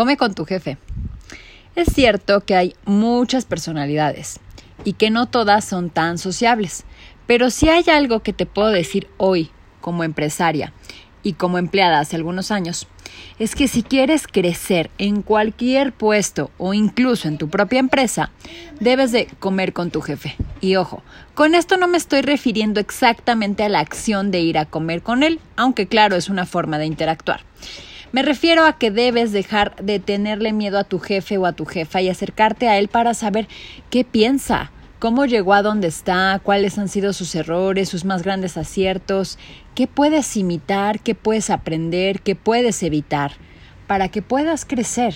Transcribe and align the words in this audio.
Come 0.00 0.16
con 0.16 0.32
tu 0.32 0.46
jefe. 0.46 0.78
Es 1.76 1.88
cierto 1.92 2.40
que 2.40 2.56
hay 2.56 2.74
muchas 2.86 3.44
personalidades 3.44 4.40
y 4.82 4.94
que 4.94 5.10
no 5.10 5.26
todas 5.26 5.62
son 5.62 5.90
tan 5.90 6.16
sociables, 6.16 6.84
pero 7.26 7.50
si 7.50 7.68
hay 7.68 7.84
algo 7.92 8.20
que 8.20 8.32
te 8.32 8.46
puedo 8.46 8.70
decir 8.70 9.08
hoy 9.18 9.50
como 9.82 10.02
empresaria 10.02 10.72
y 11.22 11.34
como 11.34 11.58
empleada 11.58 12.00
hace 12.00 12.16
algunos 12.16 12.50
años, 12.50 12.88
es 13.38 13.54
que 13.54 13.68
si 13.68 13.82
quieres 13.82 14.26
crecer 14.26 14.90
en 14.96 15.20
cualquier 15.20 15.92
puesto 15.92 16.50
o 16.56 16.72
incluso 16.72 17.28
en 17.28 17.36
tu 17.36 17.50
propia 17.50 17.80
empresa, 17.80 18.30
debes 18.80 19.12
de 19.12 19.26
comer 19.38 19.74
con 19.74 19.90
tu 19.90 20.00
jefe. 20.00 20.34
Y 20.62 20.76
ojo, 20.76 21.02
con 21.34 21.54
esto 21.54 21.76
no 21.76 21.88
me 21.88 21.98
estoy 21.98 22.22
refiriendo 22.22 22.80
exactamente 22.80 23.64
a 23.64 23.68
la 23.68 23.80
acción 23.80 24.30
de 24.30 24.40
ir 24.40 24.56
a 24.56 24.64
comer 24.64 25.02
con 25.02 25.22
él, 25.22 25.40
aunque 25.56 25.88
claro 25.88 26.16
es 26.16 26.30
una 26.30 26.46
forma 26.46 26.78
de 26.78 26.86
interactuar. 26.86 27.42
Me 28.12 28.22
refiero 28.22 28.64
a 28.64 28.72
que 28.72 28.90
debes 28.90 29.30
dejar 29.30 29.76
de 29.76 30.00
tenerle 30.00 30.52
miedo 30.52 30.78
a 30.78 30.84
tu 30.84 30.98
jefe 30.98 31.38
o 31.38 31.46
a 31.46 31.52
tu 31.52 31.64
jefa 31.64 32.00
y 32.00 32.08
acercarte 32.08 32.68
a 32.68 32.76
él 32.76 32.88
para 32.88 33.14
saber 33.14 33.46
qué 33.88 34.04
piensa, 34.04 34.72
cómo 34.98 35.26
llegó 35.26 35.54
a 35.54 35.62
donde 35.62 35.86
está, 35.86 36.40
cuáles 36.42 36.76
han 36.76 36.88
sido 36.88 37.12
sus 37.12 37.32
errores, 37.36 37.88
sus 37.88 38.04
más 38.04 38.24
grandes 38.24 38.56
aciertos, 38.56 39.38
qué 39.76 39.86
puedes 39.86 40.36
imitar, 40.36 40.98
qué 40.98 41.14
puedes 41.14 41.50
aprender, 41.50 42.20
qué 42.20 42.34
puedes 42.34 42.82
evitar, 42.82 43.34
para 43.86 44.08
que 44.08 44.22
puedas 44.22 44.64
crecer. 44.64 45.14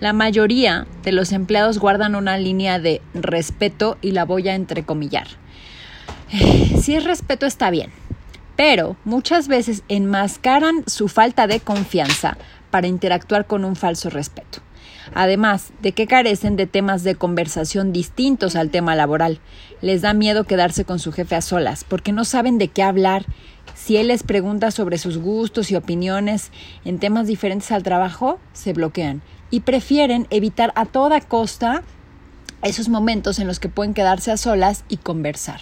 La 0.00 0.14
mayoría 0.14 0.86
de 1.04 1.12
los 1.12 1.30
empleados 1.30 1.78
guardan 1.78 2.14
una 2.14 2.38
línea 2.38 2.78
de 2.78 3.02
respeto 3.12 3.98
y 4.00 4.12
la 4.12 4.24
voy 4.24 4.48
a 4.48 4.54
entrecomillar. 4.54 5.26
Si 6.80 6.96
es 6.96 7.04
respeto 7.04 7.44
está 7.44 7.70
bien, 7.70 7.90
pero 8.56 8.96
muchas 9.04 9.48
veces 9.48 9.82
enmascaran 9.88 10.84
su 10.86 11.08
falta 11.08 11.46
de 11.46 11.60
confianza 11.60 12.36
para 12.70 12.86
interactuar 12.86 13.46
con 13.46 13.64
un 13.64 13.76
falso 13.76 14.10
respeto. 14.10 14.60
Además 15.14 15.72
de 15.80 15.92
que 15.92 16.06
carecen 16.06 16.56
de 16.56 16.66
temas 16.66 17.02
de 17.02 17.14
conversación 17.14 17.92
distintos 17.92 18.56
al 18.56 18.70
tema 18.70 18.94
laboral. 18.94 19.40
Les 19.80 20.00
da 20.00 20.14
miedo 20.14 20.44
quedarse 20.44 20.84
con 20.84 20.98
su 20.98 21.12
jefe 21.12 21.34
a 21.34 21.42
solas 21.42 21.84
porque 21.84 22.12
no 22.12 22.24
saben 22.24 22.58
de 22.58 22.68
qué 22.68 22.82
hablar. 22.82 23.26
Si 23.74 23.96
él 23.96 24.08
les 24.08 24.22
pregunta 24.22 24.70
sobre 24.70 24.98
sus 24.98 25.18
gustos 25.18 25.70
y 25.70 25.76
opiniones 25.76 26.50
en 26.84 26.98
temas 26.98 27.26
diferentes 27.26 27.72
al 27.72 27.82
trabajo, 27.82 28.38
se 28.52 28.72
bloquean 28.72 29.22
y 29.50 29.60
prefieren 29.60 30.26
evitar 30.30 30.72
a 30.76 30.86
toda 30.86 31.20
costa 31.20 31.82
esos 32.62 32.88
momentos 32.88 33.38
en 33.38 33.46
los 33.46 33.60
que 33.60 33.68
pueden 33.68 33.94
quedarse 33.94 34.30
a 34.30 34.36
solas 34.36 34.84
y 34.88 34.96
conversar. 34.96 35.60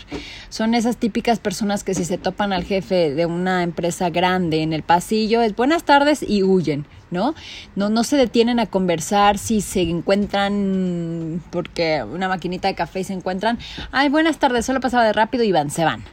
Son 0.49 0.75
esas 0.75 0.97
típicas 0.97 1.39
personas 1.39 1.83
que 1.83 1.95
si 1.95 2.05
se 2.05 2.19
topan 2.19 2.53
al 2.53 2.65
jefe 2.65 3.15
de 3.15 3.27
una 3.27 3.63
empresa 3.63 4.11
grande 4.11 4.63
en 4.63 4.73
el 4.73 4.83
pasillo 4.83 5.41
es 5.41 5.57
buenas 5.57 5.85
tardes 5.85 6.23
y 6.27 6.43
huyen, 6.43 6.87
¿no? 7.11 7.35
No, 7.75 7.89
no 7.89 8.05
se 8.05 8.17
detienen 8.17 8.61
a 8.61 8.67
conversar 8.67 9.39
si 9.39 9.61
se 9.61 9.83
encuentran, 9.83 11.43
porque 11.51 12.03
una 12.03 12.29
maquinita 12.29 12.69
de 12.69 12.75
café 12.75 13.01
y 13.01 13.05
se 13.05 13.15
encuentran, 13.15 13.59
ay, 13.93 14.09
buenas 14.09 14.39
tardes, 14.39 14.67
solo 14.67 14.81
pasaba 14.81 15.05
de 15.05 15.13
rápido 15.13 15.45
y 15.45 15.53
van, 15.53 15.71
se 15.71 15.85
van. 15.85 16.05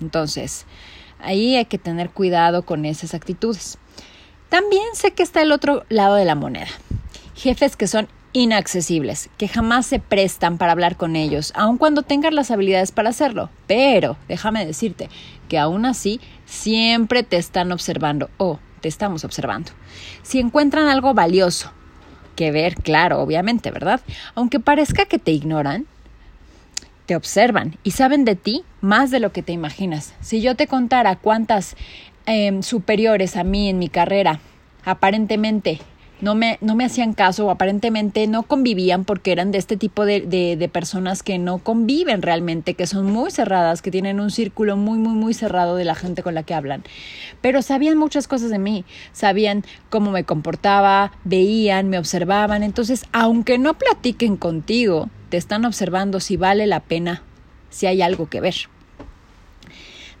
Entonces, 0.00 0.66
ahí 1.20 1.56
hay 1.56 1.66
que 1.66 1.78
tener 1.78 2.10
cuidado 2.10 2.64
con 2.64 2.84
esas 2.84 3.14
actitudes. 3.14 3.78
También 4.48 4.84
sé 4.94 5.12
que 5.12 5.22
está 5.22 5.40
el 5.40 5.52
otro 5.52 5.84
lado 5.88 6.16
de 6.16 6.24
la 6.24 6.34
moneda. 6.34 6.68
Jefes 7.34 7.76
que 7.76 7.86
son 7.86 8.08
inaccesibles, 8.32 9.28
que 9.36 9.48
jamás 9.48 9.86
se 9.86 9.98
prestan 9.98 10.58
para 10.58 10.72
hablar 10.72 10.96
con 10.96 11.16
ellos, 11.16 11.52
aun 11.54 11.78
cuando 11.78 12.02
tengan 12.02 12.34
las 12.34 12.50
habilidades 12.50 12.92
para 12.92 13.10
hacerlo. 13.10 13.50
Pero 13.66 14.16
déjame 14.28 14.64
decirte 14.64 15.08
que 15.48 15.58
aún 15.58 15.84
así 15.84 16.20
siempre 16.46 17.22
te 17.22 17.36
están 17.36 17.72
observando 17.72 18.30
o 18.38 18.58
te 18.80 18.88
estamos 18.88 19.24
observando. 19.24 19.72
Si 20.22 20.38
encuentran 20.38 20.88
algo 20.88 21.14
valioso 21.14 21.72
que 22.36 22.50
ver, 22.50 22.76
claro, 22.76 23.20
obviamente, 23.20 23.70
¿verdad? 23.70 24.00
Aunque 24.34 24.60
parezca 24.60 25.04
que 25.04 25.18
te 25.18 25.32
ignoran, 25.32 25.86
te 27.06 27.16
observan 27.16 27.76
y 27.82 27.90
saben 27.90 28.24
de 28.24 28.36
ti 28.36 28.64
más 28.80 29.10
de 29.10 29.20
lo 29.20 29.32
que 29.32 29.42
te 29.42 29.52
imaginas. 29.52 30.14
Si 30.20 30.40
yo 30.40 30.56
te 30.56 30.66
contara 30.66 31.16
cuántas 31.16 31.76
em, 32.26 32.62
superiores 32.62 33.36
a 33.36 33.44
mí 33.44 33.68
en 33.68 33.78
mi 33.78 33.88
carrera 33.88 34.40
aparentemente 34.84 35.80
no 36.22 36.36
me, 36.36 36.56
no 36.60 36.76
me 36.76 36.84
hacían 36.84 37.14
caso 37.14 37.46
o 37.46 37.50
aparentemente 37.50 38.26
no 38.28 38.44
convivían 38.44 39.04
porque 39.04 39.32
eran 39.32 39.50
de 39.50 39.58
este 39.58 39.76
tipo 39.76 40.06
de, 40.06 40.20
de, 40.20 40.56
de, 40.56 40.68
personas 40.68 41.24
que 41.24 41.36
no 41.36 41.58
conviven 41.58 42.22
realmente, 42.22 42.74
que 42.74 42.86
son 42.86 43.06
muy 43.06 43.32
cerradas, 43.32 43.82
que 43.82 43.90
tienen 43.90 44.20
un 44.20 44.30
círculo 44.30 44.76
muy, 44.76 44.98
muy, 44.98 45.14
muy 45.14 45.34
cerrado 45.34 45.74
de 45.74 45.84
la 45.84 45.96
gente 45.96 46.22
con 46.22 46.34
la 46.34 46.44
que 46.44 46.54
hablan. 46.54 46.84
Pero 47.40 47.60
sabían 47.60 47.98
muchas 47.98 48.28
cosas 48.28 48.50
de 48.50 48.60
mí, 48.60 48.84
sabían 49.12 49.64
cómo 49.90 50.12
me 50.12 50.22
comportaba, 50.22 51.10
veían, 51.24 51.88
me 51.88 51.98
observaban. 51.98 52.62
Entonces, 52.62 53.04
aunque 53.12 53.58
no 53.58 53.74
platiquen 53.74 54.36
contigo, 54.36 55.10
te 55.28 55.36
están 55.36 55.64
observando 55.64 56.20
si 56.20 56.36
vale 56.36 56.68
la 56.68 56.80
pena, 56.80 57.22
si 57.68 57.86
hay 57.86 58.00
algo 58.00 58.28
que 58.28 58.40
ver. 58.40 58.54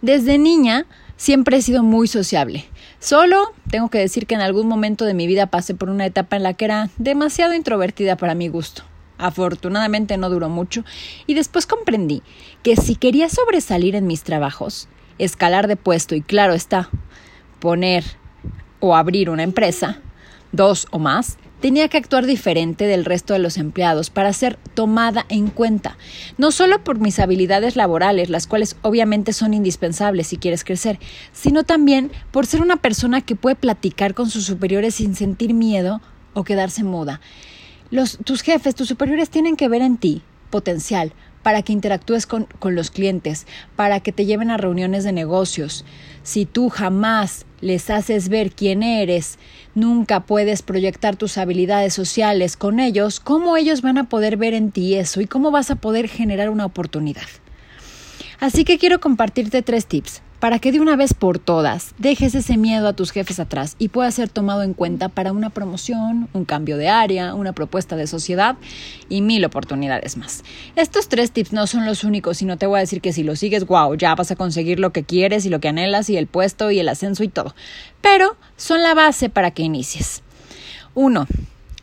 Desde 0.00 0.36
niña 0.36 0.86
siempre 1.22 1.56
he 1.56 1.62
sido 1.62 1.84
muy 1.84 2.08
sociable. 2.08 2.64
Solo 2.98 3.52
tengo 3.70 3.90
que 3.90 3.98
decir 3.98 4.26
que 4.26 4.34
en 4.34 4.40
algún 4.40 4.66
momento 4.66 5.04
de 5.04 5.14
mi 5.14 5.28
vida 5.28 5.46
pasé 5.46 5.72
por 5.72 5.88
una 5.88 6.04
etapa 6.04 6.34
en 6.34 6.42
la 6.42 6.54
que 6.54 6.64
era 6.64 6.90
demasiado 6.98 7.54
introvertida 7.54 8.16
para 8.16 8.34
mi 8.34 8.48
gusto. 8.48 8.82
Afortunadamente 9.18 10.16
no 10.16 10.30
duró 10.30 10.48
mucho 10.48 10.84
y 11.28 11.34
después 11.34 11.68
comprendí 11.68 12.24
que 12.64 12.74
si 12.74 12.96
quería 12.96 13.28
sobresalir 13.28 13.94
en 13.94 14.08
mis 14.08 14.24
trabajos, 14.24 14.88
escalar 15.18 15.68
de 15.68 15.76
puesto 15.76 16.16
y 16.16 16.22
claro 16.22 16.54
está, 16.54 16.90
poner 17.60 18.02
o 18.80 18.96
abrir 18.96 19.30
una 19.30 19.44
empresa, 19.44 20.00
dos 20.50 20.88
o 20.90 20.98
más, 20.98 21.38
tenía 21.62 21.88
que 21.88 21.96
actuar 21.96 22.26
diferente 22.26 22.86
del 22.86 23.04
resto 23.04 23.32
de 23.32 23.38
los 23.38 23.56
empleados 23.56 24.10
para 24.10 24.32
ser 24.32 24.58
tomada 24.74 25.24
en 25.28 25.46
cuenta, 25.46 25.96
no 26.36 26.50
solo 26.50 26.82
por 26.82 26.98
mis 26.98 27.20
habilidades 27.20 27.76
laborales, 27.76 28.28
las 28.30 28.48
cuales 28.48 28.76
obviamente 28.82 29.32
son 29.32 29.54
indispensables 29.54 30.26
si 30.26 30.38
quieres 30.38 30.64
crecer, 30.64 30.98
sino 31.32 31.62
también 31.62 32.10
por 32.32 32.46
ser 32.46 32.62
una 32.62 32.78
persona 32.78 33.20
que 33.20 33.36
puede 33.36 33.54
platicar 33.54 34.12
con 34.12 34.28
sus 34.28 34.44
superiores 34.44 34.96
sin 34.96 35.14
sentir 35.14 35.54
miedo 35.54 36.02
o 36.34 36.42
quedarse 36.42 36.82
muda. 36.82 37.20
Tus 38.24 38.42
jefes, 38.42 38.74
tus 38.74 38.88
superiores 38.88 39.30
tienen 39.30 39.54
que 39.54 39.68
ver 39.68 39.82
en 39.82 39.98
ti 39.98 40.22
potencial, 40.50 41.12
para 41.42 41.62
que 41.62 41.72
interactúes 41.72 42.26
con, 42.26 42.46
con, 42.58 42.74
los 42.74 42.90
clientes, 42.90 43.46
para 43.76 44.00
que 44.00 44.12
te 44.12 44.26
lleven 44.26 44.50
a 44.50 44.56
reuniones 44.56 45.04
de 45.04 45.12
negocios. 45.12 45.84
Si 46.22 46.46
tú 46.46 46.68
jamás 46.68 47.46
les 47.60 47.90
haces 47.90 48.28
ver 48.28 48.52
quién 48.52 48.82
eres, 48.82 49.38
nunca 49.74 50.20
puedes 50.20 50.62
proyectar 50.62 51.16
tus 51.16 51.38
habilidades 51.38 51.94
sociales 51.94 52.56
con 52.56 52.80
ellos, 52.80 53.20
¿cómo 53.20 53.56
ellos 53.56 53.82
van 53.82 53.98
a 53.98 54.08
poder 54.08 54.36
ver 54.36 54.54
en 54.54 54.70
ti 54.70 54.94
eso 54.94 55.20
y 55.20 55.26
cómo 55.26 55.50
vas 55.50 55.70
a 55.70 55.76
poder 55.76 56.08
generar 56.08 56.50
una 56.50 56.66
oportunidad? 56.66 57.26
Así 58.40 58.64
que 58.64 58.78
quiero 58.78 59.00
compartirte 59.00 59.62
tres 59.62 59.86
tips 59.86 60.22
para 60.42 60.58
que 60.58 60.72
de 60.72 60.80
una 60.80 60.96
vez 60.96 61.14
por 61.14 61.38
todas 61.38 61.94
dejes 61.98 62.34
ese 62.34 62.56
miedo 62.56 62.88
a 62.88 62.94
tus 62.94 63.12
jefes 63.12 63.38
atrás 63.38 63.76
y 63.78 63.90
pueda 63.90 64.10
ser 64.10 64.28
tomado 64.28 64.64
en 64.64 64.74
cuenta 64.74 65.08
para 65.08 65.30
una 65.30 65.50
promoción, 65.50 66.28
un 66.32 66.44
cambio 66.44 66.78
de 66.78 66.88
área, 66.88 67.34
una 67.34 67.52
propuesta 67.52 67.94
de 67.94 68.08
sociedad 68.08 68.56
y 69.08 69.20
mil 69.22 69.44
oportunidades 69.44 70.16
más. 70.16 70.42
Estos 70.74 71.08
tres 71.08 71.30
tips 71.30 71.52
no 71.52 71.68
son 71.68 71.86
los 71.86 72.02
únicos, 72.02 72.38
sino 72.38 72.56
te 72.56 72.66
voy 72.66 72.78
a 72.78 72.80
decir 72.80 73.00
que 73.00 73.12
si 73.12 73.22
lo 73.22 73.36
sigues, 73.36 73.68
wow, 73.68 73.94
ya 73.94 74.16
vas 74.16 74.32
a 74.32 74.34
conseguir 74.34 74.80
lo 74.80 74.92
que 74.92 75.04
quieres 75.04 75.46
y 75.46 75.48
lo 75.48 75.60
que 75.60 75.68
anhelas 75.68 76.10
y 76.10 76.16
el 76.16 76.26
puesto 76.26 76.72
y 76.72 76.80
el 76.80 76.88
ascenso 76.88 77.22
y 77.22 77.28
todo. 77.28 77.54
Pero 78.00 78.36
son 78.56 78.82
la 78.82 78.94
base 78.94 79.28
para 79.28 79.52
que 79.52 79.62
inicies. 79.62 80.24
Uno, 80.94 81.28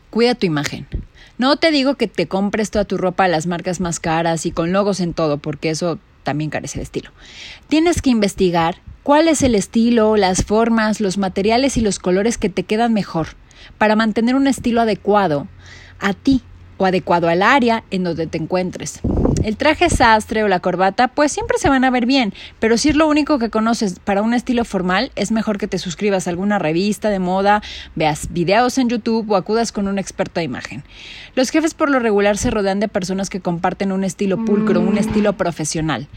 cuida 0.10 0.36
tu 0.36 0.48
imagen. 0.48 0.86
No 1.38 1.56
te 1.56 1.72
digo 1.72 1.96
que 1.96 2.10
te 2.10 2.28
compres 2.28 2.72
toda 2.72 2.84
tu 2.84 2.98
ropa 2.98 3.24
a 3.24 3.30
las 3.30 3.48
marcas 3.48 3.80
más 3.80 4.02
caras 4.02 4.46
y 4.46 4.52
con 4.52 4.74
logos 4.74 5.00
en 5.00 5.14
todo, 5.14 5.38
porque 5.38 5.70
eso 5.70 5.98
también 6.24 6.50
carece 6.50 6.80
de 6.80 6.84
estilo. 6.84 7.12
Tienes 7.68 8.02
que 8.02 8.10
investigar 8.10 8.78
cuál 9.04 9.28
es 9.28 9.42
el 9.42 9.56
estilo, 9.56 10.16
las 10.18 10.44
formas, 10.44 11.02
los 11.02 11.18
materiales 11.18 11.78
y 11.78 11.82
los 11.82 12.00
colores 12.00 12.38
que 12.38 12.50
te 12.50 12.64
quedan 12.64 12.94
mejor 12.94 13.30
para 13.78 13.96
mantener 13.96 14.36
un 14.36 14.48
estilo 14.48 14.82
adecuado 14.82 15.48
a 16.00 16.14
ti 16.14 16.42
o 16.78 16.86
adecuado 16.86 17.28
al 17.30 17.44
área 17.44 17.84
en 17.92 18.04
donde 18.04 18.28
te 18.28 18.38
encuentres. 18.38 19.02
El 19.44 19.56
traje 19.56 19.90
sastre 19.90 20.44
o 20.44 20.48
la 20.50 20.60
corbata 20.60 21.08
pues 21.08 21.32
siempre 21.32 21.58
se 21.58 21.70
van 21.70 21.86
a 21.86 21.90
ver 21.90 22.06
bien, 22.06 22.34
pero 22.60 22.78
si 22.78 22.90
es 22.90 22.96
lo 22.96 23.08
único 23.08 23.40
que 23.40 23.50
conoces 23.50 24.00
para 24.00 24.22
un 24.22 24.34
estilo 24.34 24.66
formal, 24.66 25.12
es 25.16 25.32
mejor 25.32 25.58
que 25.58 25.68
te 25.68 25.78
suscribas 25.78 26.28
a 26.28 26.30
alguna 26.30 26.60
revista 26.60 27.10
de 27.10 27.20
moda, 27.20 27.62
veas 27.96 28.32
videos 28.32 28.78
en 28.78 28.90
YouTube 28.90 29.32
o 29.32 29.38
acudas 29.38 29.72
con 29.72 29.88
un 29.88 29.98
experto 29.98 30.42
de 30.42 30.44
imagen. 30.44 30.84
Los 31.36 31.52
jefes 31.52 31.74
por 31.74 31.90
lo 31.90 32.00
regular 32.00 32.38
se 32.38 32.52
rodean 32.52 32.82
de 32.82 32.90
personas 32.90 33.30
que 33.30 33.40
comparten 33.40 33.94
un 33.94 34.04
estilo 34.04 34.44
pulcro, 34.44 34.82
un 34.82 34.98
estilo 34.98 35.34
profesional. 35.34 36.08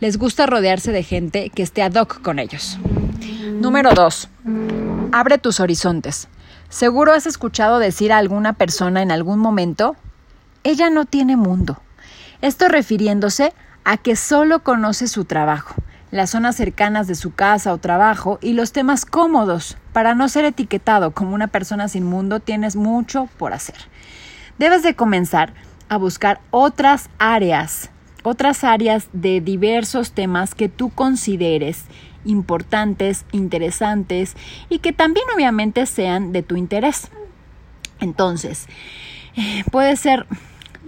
Les 0.00 0.18
gusta 0.18 0.46
rodearse 0.46 0.90
de 0.90 1.04
gente 1.04 1.50
que 1.50 1.62
esté 1.62 1.82
ad 1.82 1.94
hoc 1.94 2.22
con 2.22 2.40
ellos. 2.40 2.78
Número 3.60 3.94
2. 3.94 4.28
Abre 5.12 5.38
tus 5.38 5.60
horizontes. 5.60 6.26
Seguro 6.68 7.12
has 7.12 7.26
escuchado 7.26 7.78
decir 7.78 8.12
a 8.12 8.18
alguna 8.18 8.54
persona 8.54 9.00
en 9.00 9.12
algún 9.12 9.38
momento, 9.38 9.94
ella 10.64 10.90
no 10.90 11.04
tiene 11.04 11.36
mundo. 11.36 11.78
Esto 12.44 12.68
refiriéndose 12.68 13.54
a 13.84 13.96
que 13.96 14.16
solo 14.16 14.62
conoce 14.62 15.08
su 15.08 15.24
trabajo. 15.24 15.76
las 16.10 16.30
zonas 16.30 16.56
cercanas 16.56 17.06
de 17.06 17.14
su 17.14 17.34
casa 17.34 17.72
o 17.72 17.78
trabajo 17.78 18.38
y 18.42 18.52
los 18.52 18.70
temas 18.70 19.06
cómodos. 19.06 19.78
Para 19.94 20.14
no 20.14 20.28
ser 20.28 20.44
etiquetado 20.44 21.12
como 21.12 21.34
una 21.34 21.46
persona 21.46 21.88
sin 21.88 22.04
mundo, 22.04 22.38
tienes 22.40 22.76
mucho 22.76 23.30
por 23.38 23.54
hacer. 23.54 23.76
Debes 24.58 24.82
de 24.82 24.94
comenzar 24.94 25.54
a 25.88 25.96
buscar 25.96 26.40
otras 26.50 27.08
áreas, 27.18 27.90
otras 28.22 28.62
áreas 28.62 29.08
de 29.14 29.40
diversos 29.40 30.12
temas 30.12 30.54
que 30.54 30.68
tú 30.68 30.90
consideres 30.90 31.84
importantes, 32.26 33.24
interesantes 33.32 34.36
y 34.68 34.80
que 34.80 34.92
también 34.92 35.24
obviamente 35.34 35.86
sean 35.86 36.32
de 36.32 36.42
tu 36.42 36.56
interés. 36.56 37.08
Entonces, 38.00 38.66
eh, 39.34 39.64
puede 39.72 39.96
ser 39.96 40.26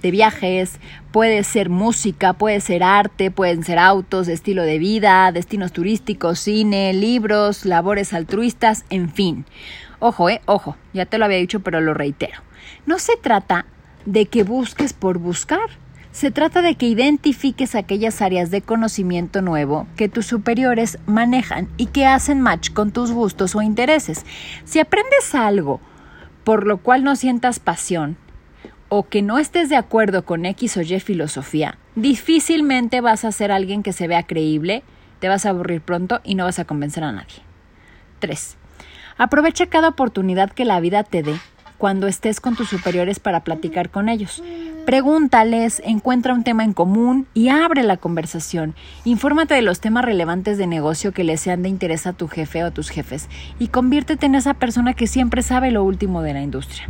de 0.03 0.11
viajes, 0.11 0.79
puede 1.13 1.43
ser 1.45 1.71
música, 1.71 2.33
puede 2.35 2.61
ser 2.61 2.83
arte, 2.83 3.31
pueden 3.31 3.65
ser 3.65 3.79
autos, 3.79 4.29
estilo 4.29 4.63
de 4.63 4.79
vida, 4.79 5.33
destinos 5.33 5.73
turísticos, 5.73 6.39
cine, 6.39 6.93
libros, 6.93 7.65
labores 7.65 8.13
altruistas, 8.13 8.85
en 8.91 9.11
fin. 9.11 9.45
Ojo, 9.99 10.29
eh, 10.29 10.41
ojo, 10.47 10.77
ya 10.93 11.07
te 11.07 11.19
lo 11.19 11.25
había 11.25 11.39
dicho, 11.39 11.61
pero 11.61 11.81
lo 11.81 11.95
reitero. 11.95 12.41
No 12.85 12.99
se 12.99 13.17
trata 13.17 13.67
de 14.05 14.27
que 14.27 14.43
busques 14.43 14.93
por 14.93 15.19
buscar. 15.19 15.69
Se 16.13 16.31
trata 16.31 16.63
de 16.63 16.77
que 16.77 16.87
identifiques 16.87 17.75
aquellas 17.75 18.23
áreas 18.23 18.51
de 18.51 18.63
conocimiento 18.63 19.43
nuevo 19.43 19.87
que 19.97 20.09
tus 20.09 20.25
superiores 20.25 20.99
manejan 21.07 21.69
y 21.77 21.87
que 21.87 22.07
hacen 22.07 22.41
match 22.41 22.73
con 22.73 22.91
tus 22.91 23.13
gustos 23.13 23.55
o 23.55 23.61
intereses. 23.61 24.25
Si 24.65 24.79
aprendes 24.79 25.35
algo 25.35 25.81
por 26.47 26.65
lo 26.65 26.79
cual 26.79 27.03
no 27.03 27.17
sientas 27.17 27.59
pasión 27.59 28.17
o 28.89 29.09
que 29.09 29.23
no 29.23 29.39
estés 29.39 29.69
de 29.69 29.77
acuerdo 29.77 30.25
con 30.25 30.47
X 30.47 30.77
o 30.77 30.83
Y 30.83 31.01
filosofía, 31.01 31.79
difícilmente 31.95 33.01
vas 33.01 33.25
a 33.25 33.33
ser 33.33 33.53
alguien 33.53 33.83
que 33.83 33.93
se 33.93 34.09
vea 34.09 34.23
creíble, 34.23 34.83
te 35.19 35.29
vas 35.29 35.47
a 35.47 35.51
aburrir 35.51 35.81
pronto 35.81 36.21
y 36.25 36.35
no 36.35 36.45
vas 36.45 36.59
a 36.59 36.65
convencer 36.65 37.05
a 37.05 37.13
nadie. 37.13 37.43
3. 38.21 38.57
Aprovecha 39.19 39.67
cada 39.67 39.89
oportunidad 39.89 40.53
que 40.53 40.65
la 40.65 40.81
vida 40.81 41.03
te 41.03 41.23
dé 41.23 41.37
cuando 41.79 42.07
estés 42.07 42.41
con 42.41 42.57
tus 42.57 42.69
superiores 42.69 43.21
para 43.21 43.41
platicar 43.41 43.91
con 43.91 44.09
ellos. 44.09 44.43
Pregúntales, 44.87 45.83
encuentra 45.85 46.33
un 46.33 46.45
tema 46.45 46.65
en 46.65 46.73
común 46.73 47.27
y 47.35 47.49
abre 47.49 47.83
la 47.83 47.97
conversación. 47.97 48.75
Infórmate 49.05 49.55
de 49.55 49.63
los 49.63 49.81
temas 49.81 50.05
relevantes 50.05 50.59
de 50.59 50.67
negocio 50.67 51.13
que 51.13 51.25
le 51.25 51.37
sean 51.37 51.63
de 51.63 51.69
interés 51.69 52.07
a 52.07 52.13
tu 52.13 52.29
jefe 52.29 52.63
o 52.63 52.69
a 52.69 52.71
tus 52.71 52.89
jefes 52.91 53.29
y 53.59 53.69
conviértete 53.69 54.27
en 54.27 54.37
esa 54.37 54.55
persona 54.55 54.95
que 54.95 55.07
siempre 55.07 55.43
sabe 55.43 55.71
lo 55.71 55.83
último 55.83 56.23
de 56.23 56.35
la 56.35 56.43
industria. 56.43 56.87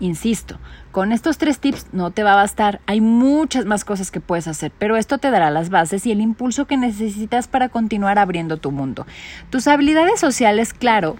Insisto, 0.00 0.58
con 0.92 1.12
estos 1.12 1.38
tres 1.38 1.58
tips 1.58 1.86
no 1.92 2.12
te 2.12 2.22
va 2.22 2.32
a 2.32 2.36
bastar, 2.36 2.80
hay 2.86 3.00
muchas 3.00 3.64
más 3.64 3.84
cosas 3.84 4.10
que 4.10 4.20
puedes 4.20 4.46
hacer, 4.46 4.70
pero 4.78 4.96
esto 4.96 5.18
te 5.18 5.30
dará 5.30 5.50
las 5.50 5.70
bases 5.70 6.06
y 6.06 6.12
el 6.12 6.20
impulso 6.20 6.66
que 6.66 6.76
necesitas 6.76 7.48
para 7.48 7.68
continuar 7.68 8.18
abriendo 8.18 8.58
tu 8.58 8.70
mundo. 8.70 9.06
Tus 9.50 9.66
habilidades 9.66 10.20
sociales, 10.20 10.72
claro, 10.72 11.16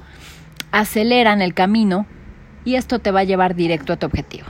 aceleran 0.71 1.43
el 1.43 1.55
camino 1.55 2.07
y 2.65 2.77
esto 2.77 2.99
te 3.01 3.11
va 3.11 3.21
a 3.21 3.25
llevar 3.25 3.57
directo 3.57 3.93
a 3.93 3.97
tu 3.97 4.07
objetivo. 4.07 4.47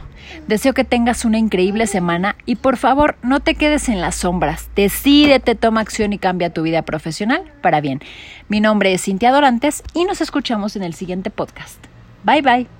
Deseo 0.47 0.75
que 0.75 0.85
tengas 0.85 1.25
una 1.25 1.39
increíble 1.39 1.87
semana 1.87 2.37
y 2.45 2.57
por 2.57 2.77
favor 2.77 3.17
no 3.23 3.41
te 3.41 3.55
quedes 3.55 3.89
en 3.89 4.01
las 4.01 4.17
sombras. 4.17 4.69
Decídete, 4.77 5.55
toma 5.55 5.81
acción 5.81 6.13
y 6.13 6.19
cambia 6.19 6.53
tu 6.53 6.63
vida 6.63 6.83
profesional 6.83 7.51
para 7.63 7.81
bien. 7.81 8.01
Mi 8.49 8.61
nombre 8.61 8.93
es 8.93 9.03
Cintia 9.03 9.33
Dorantes 9.33 9.83
y 9.95 10.05
nos 10.05 10.21
escuchamos 10.21 10.77
en 10.77 10.83
el 10.83 10.95
siguiente 10.95 11.31
podcast. 11.31 11.79
Bye 12.25 12.43
bye. 12.43 12.78